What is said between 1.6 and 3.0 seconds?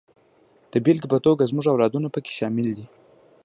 اولادونه پکې شامل دي.